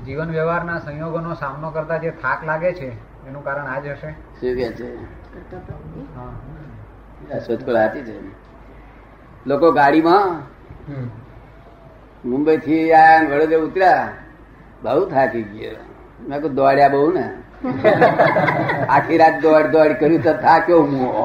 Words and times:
જીવન 0.00 0.30
વ્યવહારના 0.30 0.78
સંયોગોનો 0.78 1.34
સામનો 1.34 1.70
કરતા 1.70 1.96
જે 1.96 2.10
થાક 2.10 2.44
લાગે 2.44 2.72
છે 2.72 2.90
એનું 3.28 3.44
કારણ 3.44 3.66
આ 3.66 3.80
જ 3.80 3.86
હશે. 3.86 4.10
શું 4.10 4.56
કે 4.56 4.72
છે? 4.72 4.96
શોધખોળ 7.46 7.74
સાચી 7.74 8.00
છે. 8.00 8.20
લોકો 9.46 9.72
ગાડીમાં 9.72 10.42
મુંબઈ 12.28 12.56
થી 12.56 12.92
આયા 12.92 13.22
વડોદરા 13.22 13.58
ઉતર્યા. 13.58 14.08
બહુ 14.82 15.06
થાકી 15.06 15.42
ગયા. 15.42 15.70
મેં 16.28 16.38
કહ્યું 16.38 16.54
દોડ્યા 16.54 16.88
બહુ 16.88 17.12
ને. 17.12 17.34
આખી 18.88 19.18
રાત 19.18 19.42
દોડ 19.42 19.66
દોડ 19.66 19.92
કર્યું 19.92 20.22
તો 20.22 20.32
થાક્યો 20.32 20.82
હું. 20.82 21.22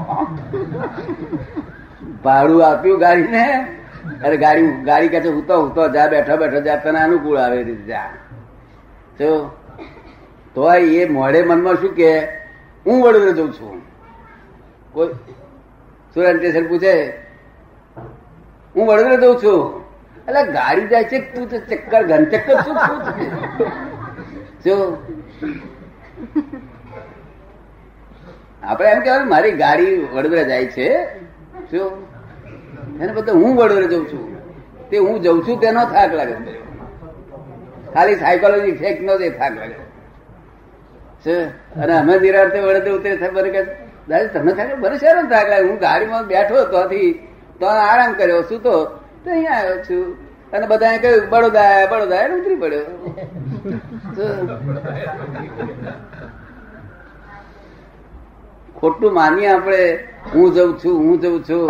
ભાડું 2.23 2.67
આપ્યું 2.67 2.99
ગાડીને. 2.99 3.67
અરે 4.23 4.37
ગાડી 4.37 4.67
ગાડી 4.67 5.07
કહે 5.07 5.19
છે 5.19 5.27
ઉતો 5.27 5.65
ઉતો 5.67 5.89
જા 5.89 6.07
બેઠો 6.07 6.37
બેઠો 6.37 6.61
જા. 6.61 6.75
તને 6.75 6.99
અનુકૂળ 6.99 7.37
આવે 7.37 7.63
જા. 7.63 8.09
જો 9.19 9.29
તો 10.55 10.73
એ 10.73 11.07
મોડે 11.09 11.43
મનમાં 11.43 11.75
શું 11.75 11.95
કે, 11.95 12.09
હું 12.85 13.01
વડોદરા 13.03 13.31
જઉં 13.31 13.53
છું. 13.53 13.81
કોઈ 14.91 15.07
સુરત 16.13 16.35
સ્ટેશન 16.35 16.67
પૂછે, 16.67 16.93
હું 18.75 18.87
વડોદરા 18.87 19.15
જઉં 19.15 19.35
છું? 19.43 19.81
એટલે 20.27 20.43
ગાડી 20.53 20.87
જાય 20.87 21.03
છે, 21.03 21.19
તું 21.19 21.49
તો 21.49 21.57
ચક્કર 21.59 22.03
ઘન 22.03 22.25
ચક્કર 22.25 22.61
શું? 22.61 22.75
જો. 24.65 24.75
આપણે 28.63 28.89
એમ 28.89 29.01
કહેવાય 29.01 29.23
મારી 29.23 29.51
ગાડી 29.51 29.97
વડોદરા 30.13 30.43
જાય 30.43 30.65
છે. 30.65 30.89
શું 31.71 32.07
એને 32.99 33.13
બધા 33.13 33.33
હું 33.33 33.55
વડોદરા 33.55 33.87
જઉં 33.87 34.07
છું. 34.07 34.23
તે 34.89 34.97
હું 34.97 35.21
જઉં 35.21 35.43
છું, 35.47 35.59
તેનો 35.59 35.85
થાક 35.85 36.13
લાગે 36.13 36.56
ખાલી 37.97 38.15
સાયકોલોજી 38.15 38.73
ફેક 38.81 38.97
નો 39.03 39.17
દેખાક 39.17 39.53
લાગે. 39.57 39.77
અને 41.81 41.93
અમે 41.99 42.13
નિરાંતે 42.19 42.59
વડે 42.59 42.89
ઉતરે 42.89 43.29
બને 43.29 43.49
કે 43.49 43.61
દાદા 44.09 44.27
તમને 44.33 44.51
થાય 44.53 44.75
મને 44.83 44.97
શેનો 44.97 45.23
થાક 45.31 45.49
લાગે. 45.49 45.65
હું 45.69 45.79
ગાડીમાં 45.79 46.27
બેઠો 46.27 46.63
તોથી 46.65 47.07
તો 47.59 47.65
આરામ 47.65 48.11
કર્યો, 48.13 48.41
શું 48.41 48.59
તો? 48.63 48.75
અહીંયા 49.25 49.55
આવ્યો 49.59 49.77
છું. 49.83 50.03
અને 50.51 50.65
બધાએ 50.67 50.97
કહ્યું, 50.97 51.29
બડોદા 51.29 51.85
બડોદા. 51.91 52.19
એને 52.25 52.35
ઉતરી 52.35 52.55
પડ્યો. 52.55 52.85
ખોટું 58.75 59.11
માનીએ 59.13 59.47
આપણે. 59.47 59.81
હું 60.33 60.53
જઉં 60.53 60.71
છું, 60.79 60.95
હું 61.03 61.15
જઉં 61.21 61.43
છું. 61.49 61.63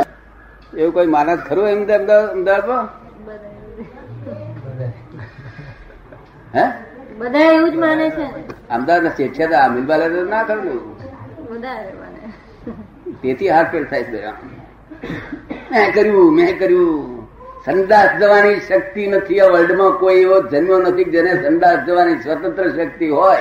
એવું 0.77 0.93
કોઈ 0.93 1.07
માનસ 1.07 1.39
ખરું 1.49 1.69
એમ, 1.69 1.79
અમદાવાદ, 1.79 2.29
અમદાવાદમાં? 2.29 2.83
હે? 6.55 6.63
બધા 7.17 7.39
એવું 7.39 7.71
જ 7.71 7.75
માને 7.75 8.09
છે. 8.09 8.25
અમદાવાદ 8.69 9.03
ના 9.03 9.09
શેઠિયા 9.09 9.47
તો 9.47 9.55
આ 9.55 9.67
તો 9.67 10.23
ના 10.23 10.43
ખરું 10.43 10.65
ને. 11.61 12.31
તેથી 13.21 13.49
હાથ 13.49 13.71
પેર 13.71 13.83
થાય 13.83 14.03
છે. 14.03 14.25
મેં 15.71 15.93
કર્યું 15.93 16.35
મેં 16.35 16.59
કર્યું. 16.59 17.17
સંદાસ 17.65 18.09
જવાની 18.19 18.55
શક્તિ 18.55 19.07
નથી 19.07 19.39
આ 19.39 19.47
વર્લ્ડમાં. 19.47 19.91
કોઈ 19.91 20.15
એવો 20.15 20.41
જન્મ્યો 20.41 20.79
નથી 20.79 21.03
જેને 21.03 21.43
સંદાસ 21.43 21.79
જવાની 21.79 22.15
સ્વતંત્ર 22.15 22.69
શક્તિ 22.69 23.07
હોય. 23.09 23.37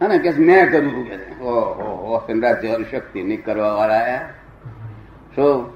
અને 0.00 0.18
કે 0.18 0.30
મેં 0.30 0.72
કર્યું. 0.72 1.06
કે 1.06 1.44
ઓહો 1.44 1.96
હો 2.06 2.18
સંદાસ 2.18 2.56
જવાની 2.56 2.84
શક્તિ 2.84 3.22
નહીં 3.22 3.44
કરવા 3.44 3.72
વાળા 3.72 4.28
શું? 5.34 5.70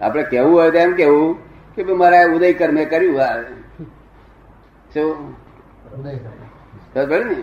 આપણે 0.00 0.22
કેવું 0.22 0.58
હોય 0.58 0.70
તો 0.70 0.78
એમ 0.78 0.92
કેવું 0.92 1.45
કે 1.76 1.82
ભાઈ 1.82 1.96
મારા 1.96 2.22
ઉદય 2.34 2.52
કર્મે 2.52 2.84
કર્યું. 2.84 3.22
આ 3.22 3.42
શું 4.94 5.34
ને? 7.08 7.42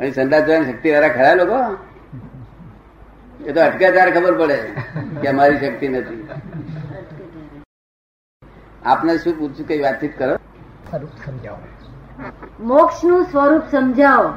અહીં 0.00 0.14
સંદાસ 0.14 0.44
જોવાની 0.44 0.72
શક્તિ 0.72 0.90
વાળા 0.90 1.08
ખરા 1.08 1.34
લોકો? 1.34 1.76
એ 3.44 3.52
તો 3.52 3.60
અટક્યા 3.60 3.90
ત્યારે 3.90 4.10
ખબર 4.10 4.38
પડે 4.38 4.56
કે 5.20 5.28
અમારી 5.28 5.56
શક્તિ 5.56 5.88
નથી. 5.88 6.28
આપને 8.84 9.18
શું 9.18 9.38
પૂછ્યું? 9.38 9.68
કઈ 9.68 9.80
વાતચીત 9.80 10.18
કરો? 10.18 10.36
સ્વરૂપ 10.36 11.10
સમજાવો. 11.26 11.58
મોક્ષનું 12.60 13.24
સ્વરૂપ 13.24 13.62
સમજાવો. 13.70 14.32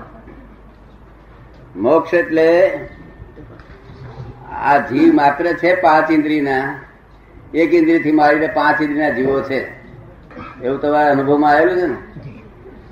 મોક્ષ 1.76 2.14
એટલે 2.14 2.90
આ 4.62 4.78
જીવ 4.78 5.14
માત્ર 5.14 5.54
છે 5.54 5.76
પાંચ 5.76 6.12
ઇન્દ્રિયના. 6.12 6.80
એક 7.54 7.74
ઇન્દ્રિયથી 7.74 8.12
મારીને 8.12 8.48
પાંચ 8.48 8.82
ઇન્દ્રિયના 8.82 9.10
જીવો 9.10 9.42
છે. 9.42 9.68
એવું 10.64 10.82
તમારા 10.82 11.12
અનુભવમાં 11.12 11.52
આવેલું 11.52 11.78
છે 11.78 11.86
ને? 11.86 11.96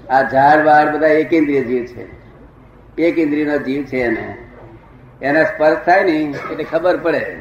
આ 0.09 0.29
ઝાડ, 0.29 0.65
વાડ 0.65 0.95
બધા 0.95 1.07
એક 1.07 1.33
ઇન્દ્રિય 1.33 1.61
જીવ 1.63 1.85
છે. 1.85 2.07
એક 3.01 3.17
ઇન્દ્રિયનો 3.17 3.57
જીવ 3.57 3.83
છે 3.83 3.97
એને. 3.97 4.37
એના 5.21 5.43
સ્પર્શ 5.43 5.77
થાય 5.77 6.03
ને, 6.03 6.11
એટલે 6.51 6.63
ખબર 6.63 6.97
પડે. 6.97 7.35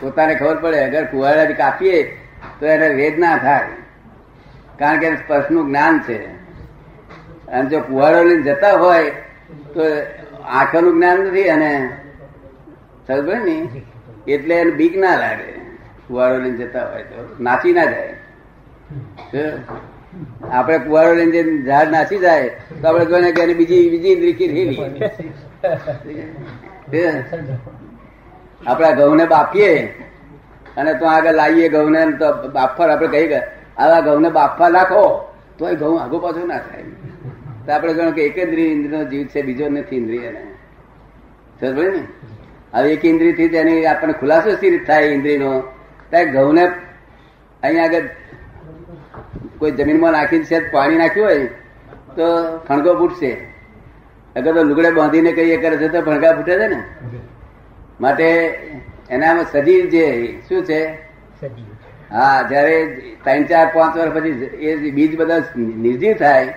પોતાને 0.00 0.34
ખબર 0.34 0.56
પડે. 0.56 0.84
અગર 0.84 1.04
કુવાડા 1.04 1.44
કાપીએ, 1.44 2.18
તો 2.60 2.66
એને 2.66 2.88
વેદના 2.88 3.38
થાય. 3.38 3.64
કારણ 4.78 4.98
કે 4.98 5.06
એને 5.06 5.16
સ્પર્શનું 5.16 5.66
જ્ઞાન 5.66 6.00
છે. 6.00 6.26
અને 7.46 7.68
જો 7.68 7.80
કુવાડો 7.80 8.22
લઈને 8.22 8.42
જતા 8.42 8.72
હોય, 8.72 9.10
તો 9.74 9.82
આંખોનું 10.44 10.94
જ્ઞાન 10.96 11.18
નથી 11.20 11.48
અને 11.48 11.90
સમજ 13.06 13.28
ને? 13.44 13.56
એટલે 14.26 14.54
એને 14.54 14.70
બીક 14.70 14.96
ના 14.96 15.16
લાગે. 15.16 15.48
કુવારો 16.08 16.38
લઈને 16.38 16.58
જતા 16.58 16.86
હોય 16.88 17.02
તો. 17.02 17.36
નાસી 17.40 17.72
ના 17.72 17.84
જાય? 17.84 18.14
આપણે 20.52 20.78
કુવાડો 20.78 21.14
લઈને 21.14 21.64
ઝાડ 21.64 21.90
નાસી 21.90 22.18
જાય, 22.18 22.48
તો 22.82 22.88
આપણે 22.88 23.04
જોઈને 23.04 23.32
કે 23.32 23.42
એની 23.42 23.54
બીજી 23.54 23.90
બીજી 23.90 24.12
ઇન્દ્રિય 24.12 24.48
રેલી 24.52 24.78
આપણા 28.66 28.92
ઘઉંને 28.92 29.24
બાફીએ 29.26 29.94
અને 30.76 30.94
તો 30.94 31.04
આગળ 31.06 31.34
લાવીએ 31.34 31.68
ઘઉંને 31.68 32.12
તો 32.12 32.26
બાફર 32.48 32.90
આપણે 32.90 33.08
કહી 33.08 33.28
ગયા 33.28 33.48
આવા 33.78 34.00
ઘઉંને 34.00 34.28
બાફવા 34.28 34.68
નાખો 34.68 35.30
તો 35.58 35.68
એ 35.68 35.76
ઘઉં 35.76 36.02
આગો 36.02 36.18
પાછો 36.18 36.46
ના 36.46 36.58
થાય. 36.58 36.84
તો 37.66 37.72
આપણે 37.72 37.94
જાણો 37.94 38.10
કે 38.10 38.22
એક 38.22 38.38
ઇન્દ્રિય 38.38 38.66
ઇન્દ્રિયનો 38.66 39.04
જીવ 39.04 39.26
છે 39.26 39.42
બીજો 39.42 39.68
નથી 39.68 39.96
ઇન્દ્રિય. 39.96 40.30
ને? 40.30 42.02
હવે 42.74 42.92
એક 42.92 43.04
ઇન્દ્રિયથી 43.04 43.48
તેની 43.48 43.86
આપણને 43.86 44.12
ખુલાસો 44.12 44.56
સ્થિર 44.56 44.84
થાય 44.84 45.02
ઇન્દ્રિયનો? 45.02 45.60
ત્યાં 46.10 46.32
ઘઉંને 46.32 46.64
અહીંયા 47.62 47.84
આગળ 47.84 48.08
કોઈ 49.58 49.70
જમીનમાં 49.70 50.12
નાખી 50.12 50.44
છે 50.44 50.70
પાણી 50.70 50.96
નાખ્યું 50.96 51.26
હોય 51.26 51.46
તો 52.16 52.58
ફણગો 52.68 52.94
ફૂટશે. 52.94 53.32
અગર 54.36 54.54
તો 54.54 54.62
લુગડે 54.62 54.90
બાંધીને 54.90 55.32
કઈ 55.32 55.50
એ 55.50 55.56
કરે 55.56 55.76
છે 55.76 55.88
તો 55.88 56.00
ફણગા 56.00 56.32
ફૂટે 56.32 56.58
છે 56.58 56.66
ને? 56.66 56.82
માટે 58.00 58.24
એનામાં 59.10 59.44
સજીવ 59.52 59.86
જે 59.86 60.38
શું 60.48 60.64
છે? 60.64 60.92
હા 62.10 62.42
જયારે 62.50 62.86
ત્રણ 63.24 63.44
ચાર 63.44 63.70
પાંચ 63.74 63.96
વર્ષ 63.96 64.12
પછી 64.12 64.30
એ 64.66 64.90
બીજ 64.90 65.16
બધા 65.16 65.38
નિર્જીવ 65.56 66.16
થાય 66.16 66.54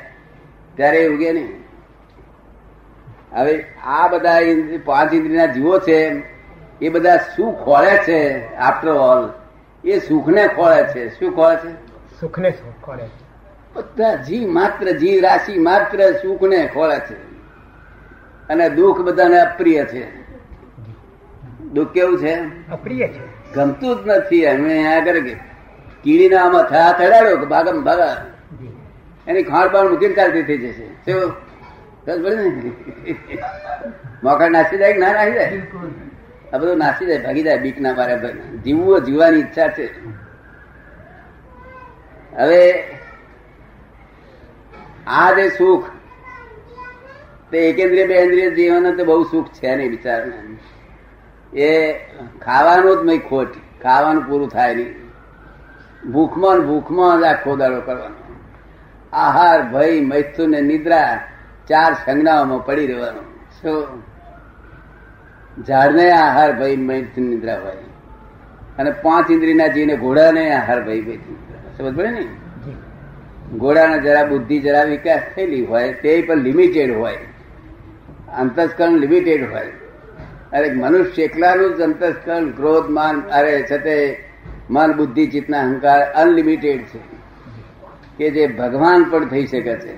ત્યારે 0.78 0.98
એ 0.98 1.08
ઉગે 1.08 1.34
નહીં 1.34 1.64
હવે 3.34 3.66
આ 3.86 4.08
બધા 4.08 4.40
પાંચ 4.86 5.14
ઇન્દ્રિયના 5.14 5.46
જીવો 5.46 5.80
છે 5.80 6.24
એ 6.82 6.90
બધા 6.90 7.18
શું 7.18 7.66
ખોળે 7.66 7.98
છે 7.98 8.56
આફ્ટર 8.56 8.90
ઓલ 8.90 9.30
એ 9.84 10.00
સુખને 10.00 10.48
ખોળે 10.48 10.84
છે. 10.84 11.20
શું 11.20 11.36
ખોળે 11.36 11.56
છે? 11.56 11.76
સુખને 12.20 12.52
સુખ 12.52 12.74
કરે 12.82 13.10
બધા 13.76 14.16
જીવ 14.16 14.50
માત્ર 14.50 14.92
જીવ 14.92 15.24
રાશિ 15.24 15.60
માત્ર 15.60 16.12
સુખને 16.12 16.70
ખોળે 16.74 17.00
છે. 17.00 17.42
અને 18.48 18.70
દુઃખ 18.70 18.98
બધાને 18.98 19.40
અપ્રિય 19.40 19.86
છે. 19.86 20.22
દુઃખ 21.60 21.92
કેવું 21.92 22.20
છે? 22.20 22.34
અપ્રિય 22.72 23.08
છે. 23.08 23.54
ગમતું 23.54 23.96
જ 23.96 24.08
નથી. 24.08 24.46
અમે 24.46 24.88
આગળ 24.88 25.20
કે 25.20 25.34
કીડીના 26.04 26.46
આમાં 26.46 26.64
થયા 26.64 26.92
થડાડ્યો 26.92 27.38
કે 27.38 27.46
ભાગમ 27.46 27.84
ભાગા. 27.84 28.26
એની 29.28 29.44
ખાણ 29.44 29.68
બાણ 29.68 29.90
મૂકીને 29.90 30.14
ચાલતી 30.14 30.44
થઈ 30.44 30.58
જશે. 30.58 30.86
ને 31.08 32.72
મોકળ 34.24 34.52
નાસી 34.52 34.78
જાય 34.78 34.98
ના 34.98 35.14
નાસી 35.14 35.34
જાય 35.34 35.62
આ 36.54 36.58
બધું 36.58 36.78
નાસી 36.78 37.06
જાય 37.06 37.24
ભાગી 37.24 37.44
જાય 37.44 37.58
બીક 37.58 37.82
ના 37.82 37.94
મારે 37.94 38.16
જીવવું 38.64 39.02
જીવવાની 39.02 39.40
ઈચ્છા 39.40 39.68
છે. 39.68 39.88
હવે 42.36 42.62
આ 45.08 45.32
જે 45.32 45.50
સુખ 45.50 45.86
તે 47.52 47.58
એકેન્દ્રિય 47.70 48.08
બેન્દ્રિય 48.08 48.52
જીવન 48.52 48.96
તો 48.96 49.06
બહુ 49.06 49.24
સુખ 49.24 49.50
છે 49.54 49.76
નહીં 49.76 49.90
બિચારને. 49.90 50.38
એ 51.60 51.94
ખાવાનું 52.42 52.96
જ 52.98 53.06
નહીં 53.06 53.22
ખોટ. 53.30 53.52
ખાવાનું 53.84 54.24
પૂરું 54.28 54.50
થાય 54.50 54.76
નહીં. 54.76 54.94
ભૂખમાં 56.12 56.60
ભૂખમાં 56.60 57.20
જ 57.20 57.24
આખો 57.24 57.56
દાડો 57.56 57.82
કરવાનો. 57.82 58.27
આહાર 59.14 59.62
ભય 59.62 60.02
મૈથુન 60.02 60.52
ને 60.52 60.62
નિદ્રા 60.62 61.20
ચાર 61.70 61.94
સંજ્ઞાઓમાં 61.94 62.66
પડી 62.66 62.88
રહેવાનું. 62.88 63.22
શું? 63.62 64.04
ઝાડને 65.64 66.12
આહાર 66.12 66.60
ભય 66.60 66.76
મૈથુન 66.76 67.24
નિદ્રા 67.24 67.60
હોય. 67.60 67.76
અને 68.80 68.92
પાંચ 68.92 69.32
ઇન્દ્રિયના 69.32 69.68
જીવને 69.68 69.96
ઘોડાને 69.96 70.52
આહાર 70.52 70.84
ભય 70.84 71.02
ભયથી 71.02 71.38
સમજ 71.78 71.96
પડે 71.96 72.10
ને? 72.10 72.28
ઘોડાના 73.58 73.98
જરા 73.98 74.26
બુદ્ધિ 74.26 74.60
જરા 74.60 74.84
વિકાસ 74.84 75.22
થયેલી 75.36 75.66
હોય 75.66 75.94
તે 75.94 76.22
પણ 76.22 76.38
લિમિટેડ 76.38 76.98
હોય. 76.98 77.18
અંતસ્કરણ 78.38 78.92
લિમિટેડ 78.92 79.52
હોય. 79.52 79.72
અરે 80.54 80.74
મનુષ્ય 80.74 81.24
એકલાનું 81.24 81.76
જ 81.76 81.82
અંતસ્કરણ 81.82 82.50
ક્રોધ 82.50 82.90
માન 82.90 83.22
અરે 83.22 83.66
છતે 83.72 84.24
મન 84.70 84.94
બુદ્ધિ 84.94 85.28
ચિતના 85.28 85.60
અહંકાર 85.60 86.02
અનલિમિટેડ 86.02 86.82
છે. 86.82 87.17
કે 88.18 88.30
જે 88.30 88.48
ભગવાન 88.48 89.04
પણ 89.04 89.28
થઈ 89.28 89.46
શકે 89.48 89.76
છે. 89.76 89.98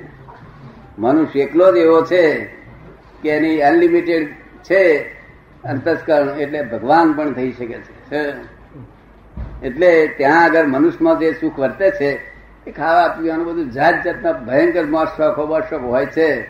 મનુષ્ય 1.00 1.40
એકલો 1.40 1.74
જ 1.74 1.78
એવો 1.78 2.02
છે 2.02 2.46
કે 3.22 3.30
એની 3.30 3.62
અનલિમિટેડ 3.62 4.28
છે, 4.64 5.02
અંતસ્કરણ, 5.64 6.40
એટલે 6.40 6.62
ભગવાન 6.62 7.14
પણ 7.14 7.34
થઈ 7.34 7.52
શકે 7.52 7.78
છે. 7.78 8.32
એટલે 9.64 10.08
ત્યાં 10.08 10.44
આગળ 10.44 10.66
મનુષ્યમાં 10.66 11.20
જે 11.20 11.34
સુખ 11.34 11.60
વર્તે 11.60 11.92
છે, 11.92 12.20
એ 12.68 12.72
ખાવા 12.72 13.08
પીવાનું 13.08 13.46
બધું 13.46 13.72
જાત 13.72 14.04
જાતના 14.04 14.32
ભયંકર 14.32 14.86
મોત 14.86 15.08
શોખો 15.08 15.60
શોખ 15.60 15.82
હોય 15.82 16.06
છે, 16.06 16.44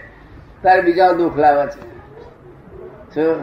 તારે 0.62 0.82
બીજા 0.82 1.12
દુઃખ 1.12 1.38
લાવે 1.38 1.66
છે. 1.66 2.00
શું? 3.16 3.36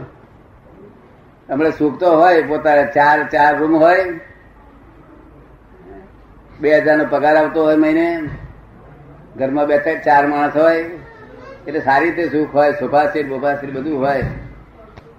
હમણાં 1.50 1.72
સુખ 1.72 2.00
તો 2.00 2.12
હોય, 2.12 2.42
પોતાને 2.42 2.84
ચાર 2.94 3.28
ચાર 3.28 3.58
રૂમ 3.58 3.76
હોય 3.76 4.20
બે 6.60 6.80
હજાર 6.80 6.98
નો 6.98 7.04
પગાર 7.04 7.36
આવતો 7.36 7.64
હોય 7.64 7.76
મહિને, 7.76 8.30
ઘરમાં 9.36 9.66
બે 9.66 9.78
ચાર 9.78 10.26
માણસ 10.26 10.56
હોય, 10.56 10.84
એટલે 11.66 11.80
સારી 11.80 12.10
રીતે 12.10 12.32
સુખ 12.32 12.54
હોય 12.54 12.72
સોફા 12.72 13.12
સેટ 13.12 13.28
બધું 13.28 13.98
હોય. 13.98 14.24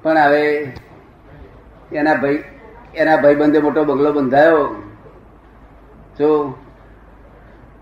પણ 0.04 0.18
હવે 0.18 0.72
એના 1.92 2.14
ભાઈ, 2.14 2.44
એના 2.96 3.18
ભાઈબંધે 3.18 3.60
મોટો 3.60 3.84
બંગલો 3.84 4.12
બંધાયો. 4.12 4.84
જો 6.20 6.58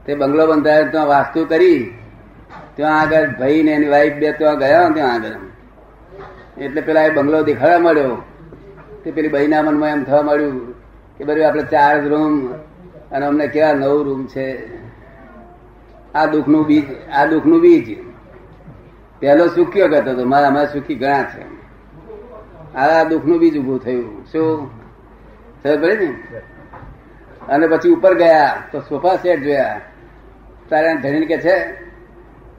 તે 0.05 0.15
બંગલો 0.15 0.47
બંધાયો, 0.47 0.85
ત્યાં 0.91 1.07
વાસ્તુ 1.07 1.45
કરી, 1.45 1.93
ત્યાં 2.75 3.01
આગળ 3.01 3.27
ભાઈ 3.27 3.63
ને 3.63 3.71
એની 3.71 3.87
વાઈફ 3.87 4.13
બે 4.13 4.31
ત્યાં 4.31 4.57
ગયા, 4.57 4.89
ત્યાં 4.89 5.13
આગળ. 5.13 5.35
એટલે 6.57 6.81
પેલા 6.81 7.01
એ 7.01 7.09
બંગલો 7.09 7.43
દેખાડવા 7.43 7.79
મળ્યો 7.79 8.23
તે 9.03 9.11
પેલી 9.11 9.27
બહેના 9.27 9.61
મનમાં 9.61 9.89
એમ 9.89 10.03
થવા 10.03 10.21
મળ્યું 10.21 10.73
કે 11.17 11.23
બધું 11.23 11.47
આપણે 11.47 11.63
ચાર 11.63 12.07
રૂમ 12.07 12.53
અને 13.11 13.25
અમને 13.25 13.47
કેવા 13.47 13.73
નવું 13.73 14.05
રૂમ 14.05 14.27
છે. 14.27 14.75
આ 16.13 16.25
દુઃખનું 16.25 16.65
બીજ, 16.65 17.09
આ 17.09 17.25
દુઃખનું 17.25 17.61
બીજ. 17.61 17.97
પહેલો 19.19 19.47
સુખી 19.47 19.87
કહેતો 19.87 20.11
હતો, 20.11 20.25
મારા 20.25 20.47
અમારા 20.47 20.65
સુખી 20.65 20.95
ઘણા 20.95 21.23
છે. 21.23 21.43
આ 22.75 23.03
દુઃખનું 23.03 23.39
બીજ 23.39 23.57
ઉભું 23.57 23.79
થયું. 23.79 24.25
શું? 24.25 24.67
ખબર 25.63 25.81
પડી 25.81 26.07
ને? 26.07 26.37
અને 27.49 27.67
પછી 27.67 27.89
ઉપર 27.89 28.17
ગયા, 28.17 28.63
તો 28.71 28.79
સોફા 28.79 29.15
સેટ 29.15 29.39
જોયા. 29.39 29.81
તારે 30.69 30.95
ધણીને 30.95 31.25
કે 31.25 31.37
છે, 31.37 31.85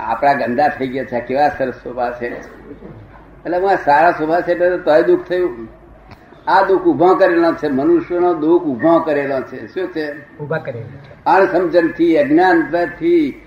આપણા 0.00 0.32
ગંદા 0.32 0.68
થઈ 0.68 0.88
ગયા 0.88 1.04
છે 1.04 1.20
કેવા 1.20 1.48
સરસ 1.48 1.74
સોફા 1.74 2.10
સેટ 2.10 2.32
એટલે 2.32 3.76
સારા 3.76 4.10
સોફા 4.10 4.40
સેટ 4.40 4.62
તોય 4.62 5.02
દુઃખ 5.02 5.28
થયું. 5.28 5.75
આ 6.46 6.62
દુઃખ 6.62 6.82
ઊભો 6.82 7.14
કરેલો 7.14 7.52
છે 7.52 7.68
મનુષ્યનો 7.68 8.34
દુઃખ 8.34 8.62
ઊભા 8.62 8.98
કરેલા 9.06 9.40
છે. 9.40 9.66
શું 9.66 9.88
છે? 9.88 10.38
ઊભા 10.38 10.58
કરેલા 10.58 10.86
છે. 10.86 11.24
અણસમજણથી 11.24 12.16
અજ્ઞાનથી 12.16 13.42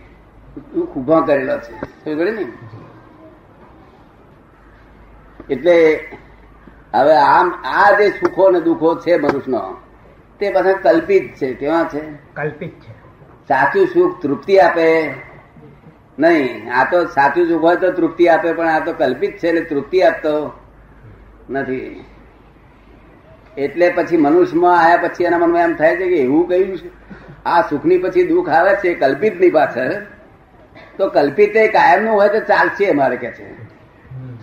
દુઃખ 0.74 0.90
ઊભા 0.90 1.20
કરેલો 1.20 1.58
છે. 1.58 1.80
સમજ 1.80 2.40
ને? 2.40 2.46
એટલે 5.50 6.08
હવે 6.94 7.16
આમ 7.16 7.50
આ 7.50 7.98
જે 8.00 8.10
સુખો 8.10 8.52
ને 8.52 8.62
દુઃખો 8.62 8.96
છે 8.96 9.18
મનુષ્યનો 9.18 9.78
તે 10.40 10.52
બધા 10.52 10.74
કલ્પિત 10.74 11.36
છે 11.36 11.54
કેવા 11.54 11.84
છે? 11.84 12.02
કલ્પિત 12.34 12.72
છે. 12.72 12.92
સાચું 13.48 13.88
સુખ 13.88 14.22
તૃપ્તિ 14.22 14.60
આપે 14.60 15.14
નહીં. 16.20 16.74
આ 16.74 16.84
તો 16.92 17.06
સાચું 17.06 17.48
સુખ 17.48 17.62
હોય 17.62 17.76
તો 17.76 17.92
તૃપ્તિ 17.92 18.28
આપે 18.28 18.54
પણ 18.54 18.68
આ 18.68 18.80
તો 18.80 18.94
કલ્પિત 18.94 19.38
છે 19.38 19.48
એટલે 19.48 19.62
તૃપ્તિ 19.62 20.02
આપતો 20.02 20.52
નથી. 21.50 22.06
એટલે 23.58 23.90
પછી 23.90 24.18
મનુષ્યમાં 24.18 24.82
આવ્યા 24.82 24.98
પછી 24.98 25.24
એના 25.24 25.38
મનમાં 25.38 25.64
એમ 25.64 25.76
થાય 25.76 25.96
છે 25.96 26.10
કે 26.10 26.16
એવું 26.16 26.48
કહ્યું 26.48 26.78
છે? 26.78 26.90
આ 27.46 27.62
સુખની 27.62 27.98
પછી 27.98 28.24
દુઃખ 28.24 28.50
આવે 28.50 28.76
છે 28.76 28.94
કલ્પિતની 28.94 29.50
પાછળ. 29.50 29.94
તો 30.98 31.10
કલ્પિત 31.10 31.56
એ 31.56 31.68
કાયમનું 31.68 32.14
હોય 32.14 32.30
તો 32.30 32.40
ચાલશે 32.40 32.90
અમારે 32.90 33.18
કે 33.18 33.32
છે. 33.32 33.54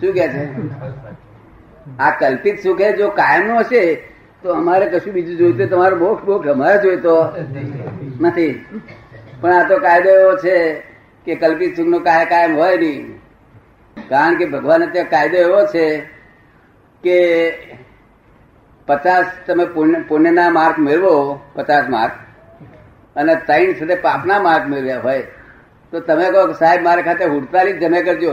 શું 0.01 0.13
કે 0.13 0.27
છે? 0.27 0.49
આ 1.99 2.11
કલ્પિત 2.11 2.59
સુખ 2.59 2.81
એ 2.81 2.97
જો 2.97 3.09
કાયમનું 3.09 3.59
હશે, 3.59 3.95
તો 4.43 4.53
અમારે 4.53 4.85
કશું 4.85 5.13
બીજું 5.13 5.37
જોઈતું 5.37 5.69
તમારો 5.69 5.97
મોક્ષ 5.97 6.27
મોક્ષ 6.27 6.49
અમારે 6.49 6.81
જોઈતો 6.81 7.31
નથી. 8.21 8.65
પણ 9.41 9.53
આ 9.53 9.67
તો 9.67 9.77
કાયદો 9.77 10.09
એવો 10.09 10.35
છે 10.35 10.73
કે 11.25 11.35
કલ્પિત 11.35 11.77
સુખ 11.77 11.87
નો 11.87 11.99
કાય 11.99 12.25
કાયમ 12.25 12.55
હોય 12.55 12.77
નહીં. 12.77 13.19
કારણ 14.09 14.35
કે 14.35 14.45
ભગવાન 14.45 14.85
ત્યાં 14.85 15.09
કાયદો 15.09 15.37
એવો 15.37 15.65
છે 15.65 15.99
કે 17.03 17.17
પચાસ 18.87 19.25
તમે 19.47 19.65
પુણ્ય 19.65 19.99
પુણ્યના 20.07 20.49
માર્ક 20.49 20.79
મેળવો, 20.79 21.39
પચાસ 21.55 21.89
માર્ક, 21.89 22.11
અને 23.15 23.35
ત્રણ 23.35 23.73
સાથે 23.73 23.95
પાપના 23.95 24.39
માર્ક 24.39 24.67
મેળવ્યા 24.67 24.99
હોય, 24.99 25.21
તો 25.91 25.99
તમે 25.99 26.31
કહો 26.31 26.51
સાહેબ, 26.51 26.81
મારા 26.81 27.01
ખાતે 27.01 27.25
હુડતાલીસ 27.25 27.75
જમે 27.75 28.01
કરજો. 28.01 28.31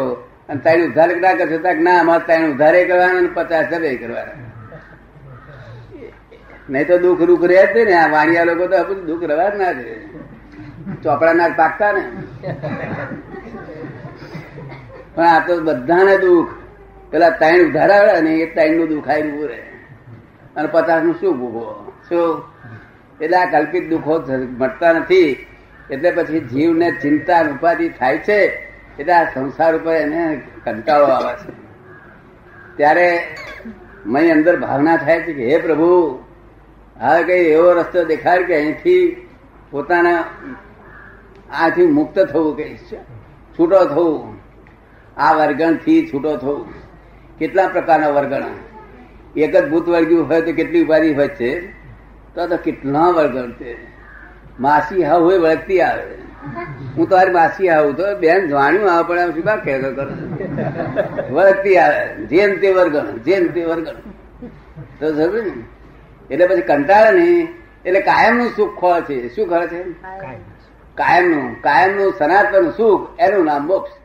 અને 0.48 0.60
ત્રણ 0.60 0.90
ઉધાર 0.90 1.16
ના 1.16 1.34
કરશો 1.34 1.58
તો 1.58 1.72
ના, 1.72 2.00
અમારે 2.00 2.24
ત્રણ 2.26 2.50
ઉધારે 2.50 2.84
કરવાના 2.84 3.18
અને 3.18 3.28
પચાસ 3.34 3.66
જમે 3.70 3.94
કરવાના. 3.94 4.38
નહીં 6.70 6.86
તો 6.86 6.98
દુઃખ 6.98 7.22
રૂખ 7.22 7.44
રહે 7.44 7.66
જ 7.66 7.88
ને, 7.88 7.94
આ 7.94 8.08
વાણિયા 8.08 8.44
લોકો 8.44 8.66
તો 8.66 8.84
બધું 8.84 9.06
દુઃખ 9.06 9.22
રવા 9.22 9.48
જ 9.48 9.56
ના 9.56 9.72
છે 9.72 9.94
ચોપડા 11.02 11.32
ના 11.32 11.48
પાકતા 11.48 11.92
ને. 11.92 12.02
પણ 15.14 15.24
આ 15.24 15.46
તો 15.46 15.60
બધાને 15.60 16.18
દુઃખ. 16.18 16.52
પેલા 17.10 17.30
ત્રણ 17.30 17.68
ઉધારા 17.68 18.20
ને 18.20 18.30
એ 18.30 18.54
ત્રણનું 18.54 18.88
દુઃખ 18.88 19.08
આવી 19.08 19.30
ઉભું 19.30 19.48
રહે. 19.48 19.73
અને 20.56 20.68
પચાસનું 20.72 21.14
શું 21.14 21.38
ભૂગો 21.38 21.64
શું? 22.08 22.42
એટલે 23.20 23.36
આ 23.36 23.50
કલ્પિત 23.50 23.88
દુઃખો 23.88 24.14
મટતા 24.58 24.92
નથી. 24.92 25.46
એટલે 25.90 26.10
પછી 26.10 26.40
જીવને 26.40 26.90
ચિંતા 27.02 27.40
ઉપાધિ 27.42 27.88
થાય 27.88 28.18
છે, 28.18 28.38
એટલે 28.98 29.12
આ 29.12 29.24
સંસાર 29.34 29.72
ઉપર 29.76 29.94
એને 29.94 30.42
કંટાળો 30.64 31.04
આવે 31.04 31.34
છે. 31.34 31.52
ત્યારે 32.76 33.08
મય 34.06 34.30
અંદર 34.30 34.54
ભાવના 34.60 34.96
થાય 34.96 35.20
છે 35.20 35.32
કે, 35.32 35.44
હે 35.50 35.58
પ્રભુ, 35.58 35.90
હવે 37.00 37.22
કઈ 37.22 37.44
એવો 37.48 37.72
રસ્તો 37.72 38.04
દેખાડ 38.04 38.42
કે 38.42 38.54
અહીંથી 38.56 39.02
પોતાના 39.70 40.24
આથી 41.52 41.86
મુક્ત 41.86 42.18
થવું 42.18 42.56
કઈ 42.56 42.76
છૂટો 43.58 43.84
થવું. 43.84 44.38
આ 45.16 45.32
વર્ગણથી 45.32 46.10
છૂટો 46.12 46.36
થવું. 46.36 46.66
કેટલા 47.38 47.66
પ્રકારના 47.68 48.08
વર્ગણ? 48.08 48.54
એક 49.36 49.56
જ 49.56 49.68
ભૂત 49.68 49.88
વર્ગ્યું 49.88 50.28
હોય 50.28 50.40
તો 50.40 50.52
કેટલી 50.52 50.84
ઉપાધિ 50.84 51.14
હોય 51.14 51.28
છે? 51.28 51.72
તો 52.34 52.46
તો 52.46 52.56
કેટલા 52.56 53.00
વર્ગણ 53.00 53.52
છે? 53.52 53.76
માસી 54.60 55.02
હાવ 55.02 55.22
હોય 55.22 55.38
વળગતી 55.38 55.80
આવે. 55.80 56.14
હું 56.96 57.08
તો 57.08 57.16
માસી 57.32 57.68
આવું 57.68 57.96
તો 57.96 58.16
બેન 58.18 58.48
જાણ્યું 58.48 58.92
આવે 58.92 59.04
પણ 59.08 59.30
શું 59.30 59.44
બા 59.44 59.56
કહેતો 59.56 59.94
કરો 59.94 61.34
વળગતી 61.34 61.76
આવે. 61.76 62.26
જેમ 62.26 62.60
તે 62.60 62.72
વર્ગણ 62.72 63.18
જેમ 63.18 63.46
તે 63.46 63.64
વર્ગણ 63.64 63.94
તો 65.00 65.12
જરૂર 65.12 65.42
ને? 65.42 65.52
એટલે 66.30 66.46
પછી 66.46 66.60
કંટાળે 66.60 67.20
નહીં. 67.20 67.48
એટલે 67.84 68.00
કાયમનું 68.00 68.50
સુખ 68.56 68.78
ખોળે 68.78 69.00
છે. 69.00 69.36
શું 69.36 69.48
ખોળે 69.48 69.66
છે? 69.66 69.82
કાયમનું. 70.94 71.62
કાયમનું 71.62 72.12
સનાતન 72.18 72.70
સુખ 72.70 73.20
એનું 73.20 73.44
નામ 73.44 73.66
મોક્ષ. 73.66 74.03